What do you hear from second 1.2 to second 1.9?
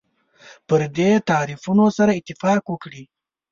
تعریفونو